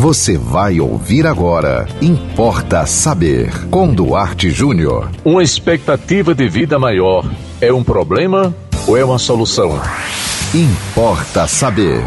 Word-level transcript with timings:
Você 0.00 0.38
vai 0.38 0.78
ouvir 0.78 1.26
agora. 1.26 1.84
Importa 2.00 2.86
saber. 2.86 3.50
Com 3.68 3.92
Duarte 3.92 4.48
Júnior. 4.48 5.10
Uma 5.24 5.42
expectativa 5.42 6.32
de 6.36 6.48
vida 6.48 6.78
maior 6.78 7.28
é 7.60 7.72
um 7.72 7.82
problema 7.82 8.54
ou 8.86 8.96
é 8.96 9.04
uma 9.04 9.18
solução? 9.18 9.70
Importa 10.54 11.48
saber. 11.48 12.06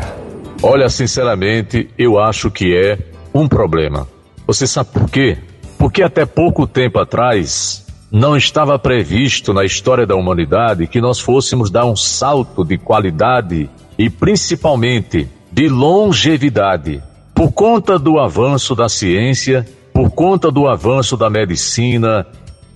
Olha, 0.63 0.87
sinceramente, 0.87 1.89
eu 1.97 2.17
acho 2.17 2.49
que 2.49 2.73
é 2.73 2.97
um 3.33 3.45
problema. 3.45 4.07
Você 4.47 4.65
sabe 4.65 4.89
por 4.93 5.09
quê? 5.09 5.37
Porque 5.77 6.01
até 6.01 6.25
pouco 6.25 6.65
tempo 6.65 6.97
atrás 6.97 7.85
não 8.09 8.37
estava 8.37 8.79
previsto 8.79 9.53
na 9.53 9.65
história 9.65 10.07
da 10.07 10.15
humanidade 10.15 10.87
que 10.87 11.01
nós 11.01 11.19
fôssemos 11.19 11.69
dar 11.69 11.85
um 11.85 11.97
salto 11.97 12.63
de 12.63 12.77
qualidade 12.77 13.69
e 13.97 14.09
principalmente 14.09 15.27
de 15.51 15.67
longevidade 15.67 17.03
por 17.41 17.51
conta 17.53 17.97
do 17.97 18.19
avanço 18.19 18.75
da 18.75 18.87
ciência, 18.87 19.65
por 19.91 20.11
conta 20.11 20.51
do 20.51 20.67
avanço 20.67 21.17
da 21.17 21.27
medicina, 21.27 22.23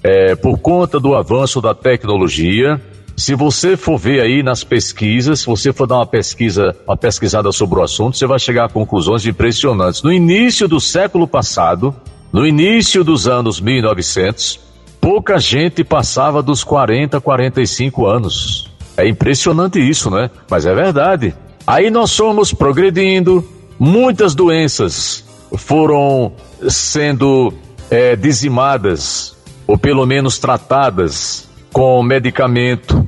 é, 0.01 0.35
por 0.35 0.57
conta 0.57 0.99
do 0.99 1.13
avanço 1.13 1.61
da 1.61 1.75
tecnologia. 1.75 2.81
Se 3.15 3.35
você 3.35 3.77
for 3.77 3.95
ver 3.95 4.21
aí 4.21 4.41
nas 4.41 4.63
pesquisas, 4.63 5.41
se 5.41 5.45
você 5.45 5.71
for 5.71 5.85
dar 5.85 5.97
uma 5.97 6.07
pesquisa, 6.07 6.75
uma 6.87 6.97
pesquisada 6.97 7.51
sobre 7.51 7.77
o 7.77 7.83
assunto, 7.83 8.17
você 8.17 8.25
vai 8.25 8.39
chegar 8.39 8.65
a 8.65 8.67
conclusões 8.67 9.23
impressionantes. 9.27 10.01
No 10.01 10.11
início 10.11 10.67
do 10.67 10.79
século 10.79 11.27
passado, 11.27 11.95
no 12.33 12.43
início 12.43 13.03
dos 13.03 13.27
anos 13.27 13.61
1900, 13.61 14.59
pouca 14.99 15.37
gente 15.37 15.83
passava 15.83 16.41
dos 16.41 16.63
40, 16.63 17.21
45 17.21 18.07
anos. 18.07 18.71
É 18.97 19.07
impressionante 19.07 19.77
isso, 19.77 20.09
né? 20.09 20.31
Mas 20.49 20.65
é 20.65 20.73
verdade. 20.73 21.35
Aí 21.67 21.91
nós 21.91 22.17
fomos 22.17 22.51
progredindo, 22.51 23.47
Muitas 23.79 24.33
doenças 24.33 25.23
foram 25.57 26.33
sendo 26.69 27.53
é, 27.89 28.15
dizimadas, 28.15 29.35
ou 29.67 29.77
pelo 29.77 30.05
menos 30.05 30.37
tratadas, 30.37 31.47
com 31.71 32.01
medicamento, 32.01 33.07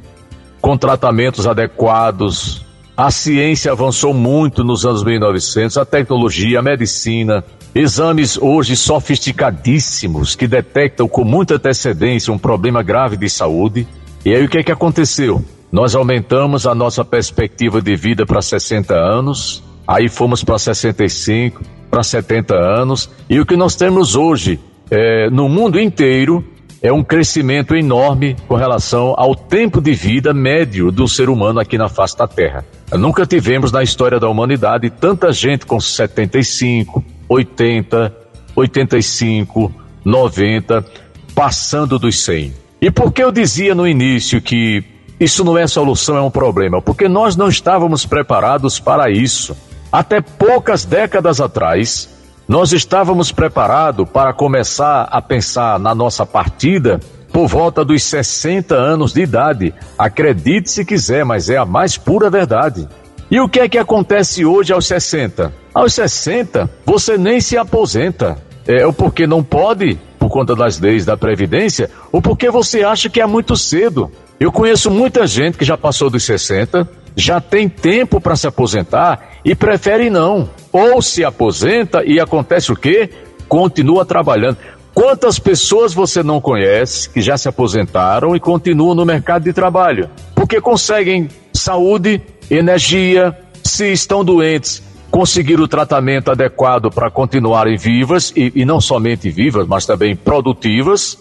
com 0.62 0.78
tratamentos 0.78 1.48
adequados. 1.48 2.66
A 2.96 3.12
ciência 3.12 3.72
avançou 3.72 4.14
muito 4.14 4.64
nos 4.64 4.86
anos 4.86 5.04
1900, 5.04 5.78
a 5.78 5.86
tecnologia, 5.86 6.60
a 6.60 6.64
medicina, 6.64 7.44
exames 7.74 8.38
hoje 8.38 8.76
sofisticadíssimos 8.76 10.36
que 10.36 10.48
detectam 10.48 11.08
com 11.08 11.24
muita 11.24 11.56
antecedência 11.56 12.34
um 12.34 12.40
problema 12.40 12.82
grave 12.82 13.16
de 13.16 13.30
saúde. 13.30 13.88
E 14.26 14.34
aí 14.34 14.44
o 14.44 14.50
que 14.50 14.58
é 14.58 14.64
que 14.64 14.72
aconteceu? 14.72 15.46
Nós 15.72 15.96
aumentamos 15.96 16.66
a 16.66 16.74
nossa 16.74 17.06
perspectiva 17.06 17.82
de 17.82 17.96
vida 17.96 18.26
para 18.26 18.42
60 18.42 18.96
anos, 18.96 19.64
aí 19.88 20.10
fomos 20.10 20.44
para 20.44 20.60
65, 20.60 21.64
para 21.90 22.04
70 22.04 22.54
anos, 22.54 23.10
e 23.30 23.40
o 23.40 23.46
que 23.46 23.56
nós 23.56 23.76
temos 23.76 24.16
hoje 24.16 24.60
é, 24.92 25.30
no 25.30 25.48
mundo 25.48 25.80
inteiro 25.80 26.44
é 26.82 26.92
um 26.92 27.04
crescimento 27.04 27.76
enorme 27.76 28.36
com 28.48 28.56
relação 28.56 29.14
ao 29.18 29.36
tempo 29.36 29.82
de 29.82 29.94
vida 29.94 30.34
médio 30.34 30.92
do 30.92 31.08
ser 31.08 31.30
humano 31.30 31.60
aqui 31.60 31.78
na 31.78 31.90
face 31.90 32.18
da 32.18 32.28
Terra. 32.28 32.64
Nunca 32.94 33.26
tivemos 33.26 33.72
na 33.72 33.82
história 33.82 34.20
da 34.20 34.30
humanidade 34.30 34.90
tanta 34.90 35.32
gente 35.32 35.66
com 35.66 35.80
75, 35.80 37.04
80, 37.28 38.16
85, 38.56 39.72
90, 40.06 40.86
passando 41.34 42.00
dos 42.00 42.24
100. 42.24 42.54
E 42.80 42.92
por 42.92 43.12
que 43.12 43.24
eu 43.24 43.32
dizia 43.32 43.74
no 43.74 43.88
início 43.88 44.42
que 44.42 44.84
isso 45.20 45.44
não 45.44 45.58
é 45.58 45.66
solução, 45.66 46.16
é 46.16 46.22
um 46.22 46.30
problema? 46.30 46.82
Porque 46.82 47.08
nós 47.08 47.36
não 47.36 47.50
estávamos 47.50 48.06
preparados 48.06 48.80
para 48.80 49.10
isso. 49.10 49.58
Até 49.92 50.22
poucas 50.22 50.86
décadas 50.86 51.40
atrás, 51.40 52.10
nós 52.48 52.72
estávamos 52.72 53.32
preparados 53.32 54.08
para 54.10 54.34
começar 54.34 55.08
a 55.12 55.22
pensar 55.22 55.80
na 55.80 55.94
nossa 55.94 56.26
partida 56.26 57.00
por 57.32 57.48
volta 57.48 57.84
dos 57.84 58.04
60 58.04 58.74
anos 58.76 59.14
de 59.14 59.22
idade. 59.22 59.74
Acredite 59.98 60.70
se 60.72 60.86
quiser, 60.86 61.24
mas 61.24 61.50
é 61.50 61.58
a 61.58 61.66
mais 61.66 61.98
pura 61.98 62.30
verdade. 62.30 62.88
E 63.30 63.40
o 63.40 63.50
que 63.50 63.60
é 63.60 63.68
que 63.68 63.78
acontece 63.78 64.46
hoje 64.46 64.72
aos 64.72 64.88
60? 64.88 65.54
Aos 65.74 65.94
60, 65.94 66.70
você 66.86 67.18
nem 67.18 67.42
se 67.42 67.58
aposenta. 67.58 68.38
É 68.66 68.86
ou 68.86 68.94
porque 68.94 69.26
não 69.28 69.44
pode, 69.44 69.98
por 70.18 70.30
conta 70.30 70.56
das 70.56 70.80
leis 70.80 71.06
da 71.06 71.16
Previdência, 71.16 71.90
ou 72.12 72.22
porque 72.22 72.50
você 72.50 72.84
acha 72.84 73.10
que 73.10 73.22
é 73.22 73.26
muito 73.26 73.56
cedo. 73.56 74.12
Eu 74.40 74.52
conheço 74.52 74.92
muita 74.92 75.26
gente 75.26 75.58
que 75.58 75.66
já 75.66 75.78
passou 75.78 76.10
dos 76.10 76.24
60, 76.24 76.88
já 77.16 77.42
tem 77.42 77.68
tempo 77.68 78.22
para 78.22 78.36
se 78.36 78.48
aposentar 78.48 79.37
e 79.48 79.56
prefere 79.56 80.10
não. 80.10 80.50
Ou 80.74 81.02
se 81.02 81.24
aposenta 81.24 82.04
e 82.04 82.20
acontece 82.20 82.70
o 82.70 82.76
quê? 82.76 83.10
Continua 83.48 84.04
trabalhando. 84.04 84.58
Quantas 84.94 85.40
pessoas 85.40 85.94
você 85.94 86.22
não 86.22 86.42
conhece 86.42 87.10
que 87.10 87.22
já 87.22 87.38
se 87.38 87.48
aposentaram 87.48 88.36
e 88.36 88.42
continuam 88.42 88.94
no 88.94 89.06
mercado 89.06 89.44
de 89.44 89.54
trabalho? 89.54 90.10
Porque 90.36 90.60
conseguem 90.60 91.30
saúde, 91.54 92.22
energia, 92.52 93.38
se 93.64 93.90
estão 93.90 94.26
doentes, 94.26 94.84
conseguir 95.10 95.62
o 95.62 95.68
tratamento 95.68 96.30
adequado 96.30 96.92
para 96.92 97.10
continuarem 97.10 97.78
vivas 97.78 98.34
e, 98.36 98.52
e 98.54 98.66
não 98.66 98.82
somente 98.82 99.30
vivas, 99.30 99.66
mas 99.66 99.86
também 99.86 100.14
produtivas. 100.14 101.18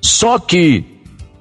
Só 0.00 0.38
que, 0.38 0.84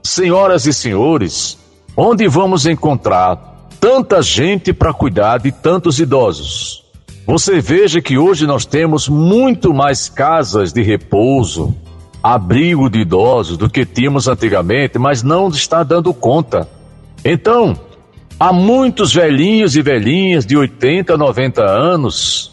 senhoras 0.01 0.65
e 0.65 0.73
senhores, 0.73 1.59
onde 1.95 2.27
vamos 2.27 2.65
encontrar 2.65 3.56
tanta 3.79 4.21
gente 4.21 4.73
para 4.73 4.93
cuidar 4.93 5.39
de 5.39 5.51
tantos 5.51 5.99
idosos. 5.99 6.83
Você 7.25 7.59
veja 7.59 8.01
que 8.01 8.17
hoje 8.17 8.47
nós 8.47 8.65
temos 8.65 9.09
muito 9.09 9.73
mais 9.73 10.07
casas 10.07 10.71
de 10.71 10.81
repouso, 10.81 11.75
abrigo 12.23 12.89
de 12.89 12.99
idosos 12.99 13.57
do 13.57 13.69
que 13.69 13.85
tínhamos 13.85 14.27
antigamente, 14.27 14.97
mas 14.97 15.23
não 15.23 15.49
está 15.49 15.83
dando 15.83 16.13
conta. 16.13 16.67
Então, 17.23 17.77
há 18.39 18.53
muitos 18.53 19.13
velhinhos 19.13 19.75
e 19.75 19.81
velhinhas 19.81 20.45
de 20.45 20.55
80, 20.55 21.17
90 21.17 21.63
anos 21.63 22.51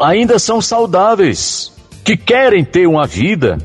ainda 0.00 0.38
são 0.38 0.60
saudáveis, 0.60 1.72
que 2.04 2.16
querem 2.16 2.64
ter 2.64 2.86
uma 2.86 3.06
vida 3.06 3.58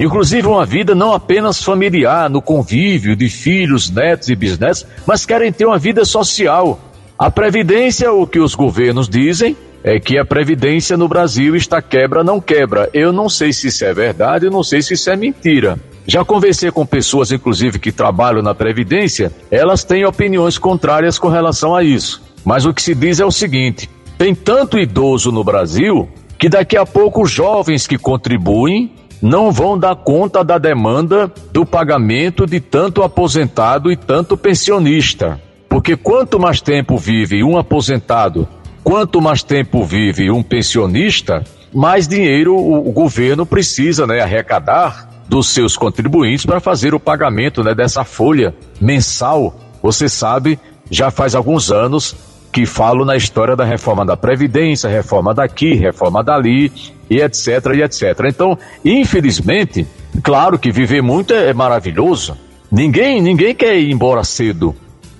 Inclusive 0.00 0.48
uma 0.48 0.64
vida 0.64 0.94
não 0.94 1.12
apenas 1.12 1.62
familiar, 1.62 2.30
no 2.30 2.40
convívio 2.40 3.14
de 3.14 3.28
filhos, 3.28 3.90
netos 3.90 4.30
e 4.30 4.34
bisnetos, 4.34 4.86
mas 5.06 5.26
querem 5.26 5.52
ter 5.52 5.66
uma 5.66 5.78
vida 5.78 6.06
social. 6.06 6.80
A 7.18 7.30
previdência, 7.30 8.10
o 8.10 8.26
que 8.26 8.38
os 8.38 8.54
governos 8.54 9.10
dizem, 9.10 9.54
é 9.84 10.00
que 10.00 10.18
a 10.18 10.24
previdência 10.24 10.96
no 10.96 11.06
Brasil 11.06 11.54
está 11.54 11.82
quebra, 11.82 12.24
não 12.24 12.40
quebra. 12.40 12.88
Eu 12.94 13.12
não 13.12 13.28
sei 13.28 13.52
se 13.52 13.68
isso 13.68 13.84
é 13.84 13.92
verdade, 13.92 14.46
eu 14.46 14.50
não 14.50 14.62
sei 14.62 14.80
se 14.80 14.94
isso 14.94 15.10
é 15.10 15.16
mentira. 15.16 15.78
Já 16.06 16.24
conversei 16.24 16.70
com 16.70 16.86
pessoas, 16.86 17.30
inclusive, 17.30 17.78
que 17.78 17.92
trabalham 17.92 18.40
na 18.40 18.54
previdência, 18.54 19.30
elas 19.50 19.84
têm 19.84 20.06
opiniões 20.06 20.56
contrárias 20.56 21.18
com 21.18 21.28
relação 21.28 21.76
a 21.76 21.82
isso. 21.82 22.22
Mas 22.42 22.64
o 22.64 22.72
que 22.72 22.82
se 22.82 22.94
diz 22.94 23.20
é 23.20 23.24
o 23.26 23.30
seguinte: 23.30 23.88
tem 24.16 24.34
tanto 24.34 24.78
idoso 24.78 25.30
no 25.30 25.44
Brasil 25.44 26.08
que 26.38 26.48
daqui 26.48 26.78
a 26.78 26.86
pouco 26.86 27.22
os 27.22 27.30
jovens 27.30 27.86
que 27.86 27.98
contribuem 27.98 28.94
não 29.20 29.52
vão 29.52 29.78
dar 29.78 29.94
conta 29.96 30.42
da 30.42 30.58
demanda 30.58 31.30
do 31.52 31.66
pagamento 31.66 32.46
de 32.46 32.60
tanto 32.60 33.02
aposentado 33.02 33.90
e 33.92 33.96
tanto 33.96 34.36
pensionista. 34.36 35.40
Porque 35.68 35.96
quanto 35.96 36.38
mais 36.38 36.60
tempo 36.60 36.96
vive 36.96 37.44
um 37.44 37.56
aposentado, 37.56 38.48
quanto 38.82 39.20
mais 39.20 39.42
tempo 39.42 39.84
vive 39.84 40.30
um 40.30 40.42
pensionista, 40.42 41.44
mais 41.72 42.08
dinheiro 42.08 42.56
o, 42.56 42.90
governo 42.92 43.46
precisa 43.46 44.06
né, 44.06 44.20
arrecadar 44.20 45.08
dos 45.28 45.48
seus 45.48 45.76
contribuintes 45.76 46.44
para 46.44 46.58
fazer 46.58 46.92
o 46.92 46.98
pagamento 47.00 47.62
né, 47.62 47.74
dessa 47.74 48.04
folha 48.04 48.54
mensal. 48.80 49.54
Você 49.80 50.08
sabe, 50.08 50.58
já 50.90 51.10
faz 51.10 51.34
alguns 51.34 51.70
anos 51.70 52.16
que 52.52 52.66
falo 52.66 53.04
na 53.04 53.16
história 53.16 53.54
da 53.54 53.64
reforma 53.64 54.04
da 54.04 54.16
Previdência, 54.16 54.88
reforma 54.88 55.32
daqui, 55.32 55.74
reforma 55.74 56.22
dali, 56.22 56.72
e 57.08 57.20
etc, 57.20 57.46
e 57.74 57.82
etc. 57.82 58.02
Então, 58.28 58.58
infelizmente, 58.84 59.86
claro 60.22 60.58
que 60.58 60.70
viver 60.70 61.02
muito 61.02 61.34
é, 61.34 61.52
maravilhoso. 61.52 62.36
Ninguém, 62.70 63.20
ninguém 63.20 63.54
quer 63.54 63.76
ir 63.76 63.90
embora 63.90 64.22
cedo. 64.22 64.74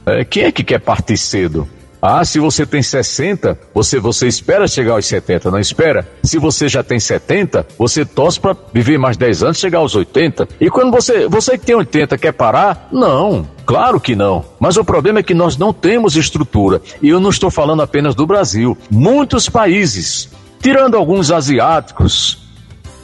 É, 0.06 0.24
quem 0.24 0.44
é 0.44 0.52
que 0.52 0.62
quer 0.62 0.78
partir 0.80 1.16
cedo? 1.16 1.68
Ah, 2.02 2.24
se 2.24 2.38
você 2.38 2.64
tem 2.64 2.82
60, 2.82 3.58
você, 3.74 3.98
você 3.98 4.26
espera 4.26 4.66
chegar 4.66 4.94
aos 4.94 5.04
70, 5.04 5.50
não 5.50 5.58
espera? 5.58 6.08
Se 6.22 6.38
você 6.38 6.66
já 6.66 6.82
tem 6.82 6.98
70, 6.98 7.66
você 7.78 8.06
torce 8.06 8.40
para 8.40 8.56
viver 8.72 8.98
mais 8.98 9.18
10 9.18 9.42
anos, 9.42 9.58
chegar 9.58 9.80
aos 9.80 9.94
80. 9.94 10.48
E 10.58 10.70
quando 10.70 10.90
você, 10.90 11.28
você 11.28 11.58
que 11.58 11.66
tem 11.66 11.74
80 11.74 12.16
quer 12.16 12.32
parar? 12.32 12.88
Não, 12.90 13.46
claro 13.70 14.00
que 14.00 14.16
não. 14.16 14.44
Mas 14.58 14.76
o 14.76 14.84
problema 14.84 15.20
é 15.20 15.22
que 15.22 15.32
nós 15.32 15.56
não 15.56 15.72
temos 15.72 16.16
estrutura. 16.16 16.82
E 17.00 17.08
eu 17.08 17.20
não 17.20 17.30
estou 17.30 17.50
falando 17.52 17.82
apenas 17.82 18.16
do 18.16 18.26
Brasil. 18.26 18.76
Muitos 18.90 19.48
países, 19.48 20.28
tirando 20.60 20.96
alguns 20.96 21.30
asiáticos, 21.30 22.48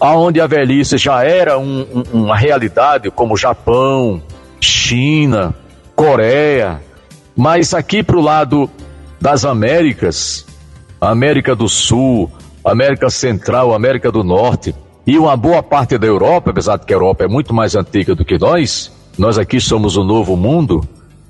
aonde 0.00 0.40
a 0.40 0.46
velhice 0.48 0.98
já 0.98 1.22
era 1.22 1.56
um, 1.56 1.86
um, 1.94 2.24
uma 2.24 2.36
realidade, 2.36 3.12
como 3.12 3.36
Japão, 3.36 4.20
China, 4.60 5.54
Coreia, 5.94 6.82
mas 7.36 7.72
aqui 7.72 8.02
para 8.02 8.16
o 8.16 8.20
lado 8.20 8.68
das 9.20 9.44
Américas, 9.44 10.44
América 11.00 11.54
do 11.54 11.68
Sul, 11.68 12.28
América 12.64 13.08
Central, 13.08 13.72
América 13.72 14.10
do 14.10 14.24
Norte 14.24 14.74
e 15.06 15.16
uma 15.16 15.36
boa 15.36 15.62
parte 15.62 15.96
da 15.96 16.08
Europa, 16.08 16.50
apesar 16.50 16.76
de 16.76 16.84
que 16.84 16.92
a 16.92 16.96
Europa 16.96 17.24
é 17.24 17.28
muito 17.28 17.54
mais 17.54 17.76
antiga 17.76 18.16
do 18.16 18.24
que 18.24 18.36
nós, 18.36 18.95
nós 19.18 19.38
aqui 19.38 19.60
somos 19.60 19.96
o 19.96 20.04
novo 20.04 20.36
mundo, 20.36 20.86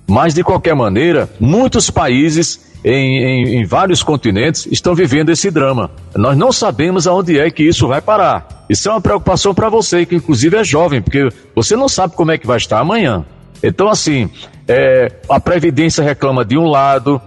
mas 0.06 0.34
de 0.34 0.42
qualquer 0.42 0.74
maneira, 0.74 1.28
muitos 1.40 1.90
países 1.90 2.66
em, 2.84 3.18
em, 3.18 3.60
em, 3.60 3.64
vários 3.64 4.02
continentes 4.02 4.66
estão 4.70 4.94
vivendo 4.94 5.30
esse 5.30 5.50
drama. 5.50 5.90
Nós 6.14 6.36
não 6.36 6.52
sabemos 6.52 7.06
aonde 7.06 7.38
é 7.38 7.50
que 7.50 7.64
isso 7.64 7.88
vai 7.88 8.00
parar. 8.00 8.64
Isso 8.68 8.88
é 8.88 8.92
uma 8.92 9.00
preocupação 9.00 9.54
para 9.54 9.68
você, 9.68 10.06
que 10.06 10.14
inclusive 10.14 10.56
é 10.56 10.64
jovem, 10.64 11.02
porque 11.02 11.28
você 11.54 11.74
não 11.76 11.88
sabe 11.88 12.14
como 12.14 12.30
é 12.30 12.38
que 12.38 12.46
vai 12.46 12.56
estar 12.56 12.78
amanhã. 12.78 13.24
Então, 13.62 13.88
assim, 13.88 14.30
é, 14.68 15.10
a 15.28 15.40
Previdência 15.40 16.04
reclama 16.04 16.44
de 16.44 16.56
um 16.56 16.66
lado, 16.66 17.20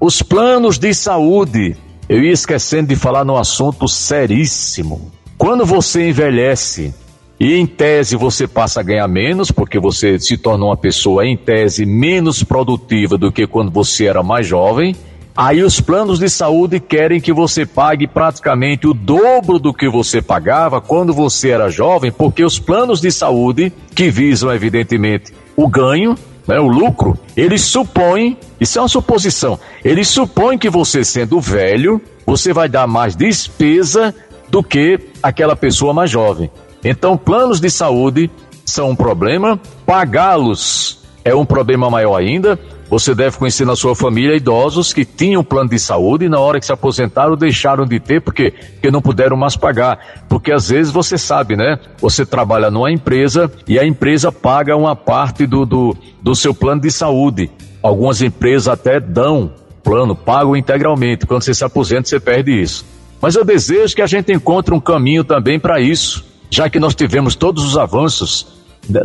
os 0.00 0.22
planos 0.22 0.78
de 0.78 0.92
saúde. 0.92 1.76
Eu 2.08 2.22
ia 2.22 2.32
esquecendo 2.32 2.88
de 2.88 2.96
falar 2.96 3.24
num 3.24 3.36
assunto 3.36 3.88
seríssimo. 3.88 5.10
Quando 5.36 5.64
você 5.66 6.08
envelhece, 6.08 6.94
e 7.38 7.54
em 7.54 7.66
tese 7.66 8.16
você 8.16 8.46
passa 8.46 8.80
a 8.80 8.82
ganhar 8.82 9.06
menos, 9.08 9.50
porque 9.50 9.78
você 9.78 10.18
se 10.18 10.38
torna 10.38 10.64
uma 10.64 10.76
pessoa, 10.76 11.26
em 11.26 11.36
tese, 11.36 11.84
menos 11.84 12.42
produtiva 12.42 13.18
do 13.18 13.30
que 13.30 13.46
quando 13.46 13.70
você 13.70 14.06
era 14.06 14.22
mais 14.22 14.46
jovem. 14.46 14.96
Aí 15.36 15.62
os 15.62 15.78
planos 15.78 16.18
de 16.18 16.30
saúde 16.30 16.80
querem 16.80 17.20
que 17.20 17.30
você 17.30 17.66
pague 17.66 18.06
praticamente 18.06 18.86
o 18.86 18.94
dobro 18.94 19.58
do 19.58 19.74
que 19.74 19.86
você 19.86 20.22
pagava 20.22 20.80
quando 20.80 21.12
você 21.12 21.50
era 21.50 21.68
jovem, 21.68 22.10
porque 22.10 22.42
os 22.42 22.58
planos 22.58 23.02
de 23.02 23.10
saúde, 23.10 23.70
que 23.94 24.10
visam 24.10 24.50
evidentemente 24.50 25.34
o 25.54 25.68
ganho, 25.68 26.14
né, 26.48 26.58
o 26.58 26.68
lucro, 26.68 27.18
eles 27.36 27.60
supõem, 27.62 28.38
isso 28.58 28.78
é 28.78 28.82
uma 28.82 28.88
suposição, 28.88 29.58
eles 29.84 30.08
supõem 30.08 30.56
que 30.56 30.70
você 30.70 31.04
sendo 31.04 31.38
velho, 31.38 32.00
você 32.24 32.54
vai 32.54 32.68
dar 32.68 32.86
mais 32.86 33.14
despesa 33.14 34.14
do 34.48 34.62
que 34.62 34.98
aquela 35.22 35.54
pessoa 35.54 35.92
mais 35.92 36.10
jovem. 36.10 36.50
Então, 36.84 37.16
planos 37.16 37.60
de 37.60 37.70
saúde 37.70 38.30
são 38.64 38.90
um 38.90 38.96
problema, 38.96 39.60
pagá-los 39.84 41.06
é 41.26 41.34
um 41.34 41.44
problema 41.44 41.90
maior 41.90 42.14
ainda. 42.14 42.56
Você 42.88 43.12
deve 43.12 43.36
conhecer 43.36 43.66
na 43.66 43.74
sua 43.74 43.96
família 43.96 44.36
idosos 44.36 44.92
que 44.92 45.04
tinham 45.04 45.42
plano 45.42 45.68
de 45.68 45.76
saúde 45.76 46.26
e 46.26 46.28
na 46.28 46.38
hora 46.38 46.60
que 46.60 46.66
se 46.66 46.72
aposentaram 46.72 47.36
deixaram 47.36 47.84
de 47.84 47.98
ter 47.98 48.20
porque, 48.20 48.52
porque 48.52 48.92
não 48.92 49.02
puderam 49.02 49.36
mais 49.36 49.56
pagar. 49.56 50.24
Porque 50.28 50.52
às 50.52 50.68
vezes 50.68 50.92
você 50.92 51.18
sabe, 51.18 51.56
né? 51.56 51.80
Você 51.98 52.24
trabalha 52.24 52.70
numa 52.70 52.92
empresa 52.92 53.50
e 53.66 53.76
a 53.76 53.84
empresa 53.84 54.30
paga 54.30 54.76
uma 54.76 54.94
parte 54.94 55.48
do, 55.48 55.66
do, 55.66 55.96
do 56.22 56.32
seu 56.36 56.54
plano 56.54 56.82
de 56.82 56.92
saúde. 56.92 57.50
Algumas 57.82 58.22
empresas 58.22 58.68
até 58.68 59.00
dão 59.00 59.52
plano, 59.82 60.14
pagam 60.14 60.56
integralmente. 60.56 61.26
Quando 61.26 61.42
você 61.42 61.54
se 61.54 61.64
aposenta, 61.64 62.08
você 62.08 62.20
perde 62.20 62.52
isso. 62.52 62.86
Mas 63.20 63.34
eu 63.34 63.44
desejo 63.44 63.96
que 63.96 64.02
a 64.02 64.06
gente 64.06 64.32
encontre 64.32 64.72
um 64.72 64.80
caminho 64.80 65.24
também 65.24 65.58
para 65.58 65.80
isso 65.80 66.24
já 66.50 66.68
que 66.68 66.78
nós 66.78 66.94
tivemos 66.94 67.34
todos 67.34 67.64
os 67.64 67.76
avanços 67.76 68.46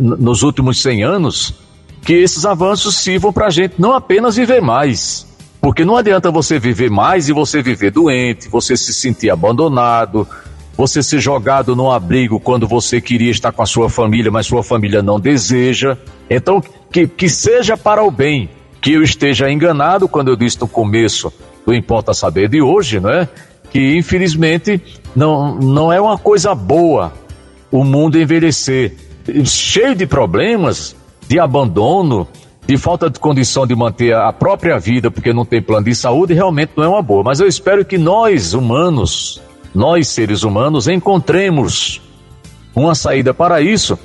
nos 0.00 0.42
últimos 0.42 0.80
100 0.80 1.02
anos, 1.04 1.54
que 2.04 2.14
esses 2.14 2.44
avanços 2.44 2.96
sirvam 2.96 3.32
para 3.32 3.46
a 3.46 3.50
gente 3.50 3.74
não 3.78 3.92
apenas 3.92 4.36
viver 4.36 4.60
mais, 4.60 5.26
porque 5.60 5.84
não 5.84 5.96
adianta 5.96 6.30
você 6.30 6.58
viver 6.58 6.90
mais 6.90 7.28
e 7.28 7.32
você 7.32 7.62
viver 7.62 7.90
doente, 7.90 8.48
você 8.48 8.76
se 8.76 8.92
sentir 8.92 9.30
abandonado, 9.30 10.26
você 10.76 11.02
ser 11.02 11.20
jogado 11.20 11.76
num 11.76 11.90
abrigo 11.90 12.40
quando 12.40 12.66
você 12.66 13.00
queria 13.00 13.30
estar 13.30 13.52
com 13.52 13.62
a 13.62 13.66
sua 13.66 13.88
família, 13.88 14.30
mas 14.30 14.46
sua 14.46 14.62
família 14.62 15.02
não 15.02 15.20
deseja. 15.20 15.96
Então, 16.28 16.62
que, 16.90 17.06
que 17.06 17.28
seja 17.28 17.76
para 17.76 18.02
o 18.02 18.10
bem, 18.10 18.48
que 18.80 18.92
eu 18.92 19.02
esteja 19.02 19.50
enganado 19.50 20.08
quando 20.08 20.28
eu 20.28 20.36
disse 20.36 20.60
no 20.60 20.66
começo 20.66 21.32
do 21.64 21.72
Importa 21.72 22.12
Saber 22.12 22.48
de 22.48 22.60
hoje, 22.60 22.98
não 22.98 23.10
é? 23.10 23.28
Que 23.70 23.96
infelizmente 23.96 24.82
não, 25.14 25.54
não 25.54 25.92
é 25.92 26.00
uma 26.00 26.18
coisa 26.18 26.54
boa 26.54 27.12
o 27.72 27.82
mundo 27.82 28.20
envelhecer 28.20 28.94
cheio 29.44 29.94
de 29.94 30.06
problemas, 30.06 30.94
de 31.26 31.40
abandono, 31.40 32.28
de 32.66 32.76
falta 32.76 33.10
de 33.10 33.18
condição 33.18 33.66
de 33.66 33.74
manter 33.74 34.14
a 34.14 34.32
própria 34.32 34.78
vida 34.78 35.10
porque 35.10 35.32
não 35.32 35.44
tem 35.44 35.60
plano 35.60 35.86
de 35.86 35.94
saúde, 35.94 36.34
realmente 36.34 36.72
não 36.76 36.84
é 36.84 36.88
uma 36.88 37.02
boa. 37.02 37.24
Mas 37.24 37.40
eu 37.40 37.48
espero 37.48 37.84
que 37.84 37.98
nós, 37.98 38.52
humanos, 38.52 39.40
nós 39.74 40.08
seres 40.08 40.42
humanos, 40.42 40.86
encontremos 40.86 42.00
uma 42.74 42.94
saída 42.94 43.32
para 43.34 43.60
isso 43.60 43.98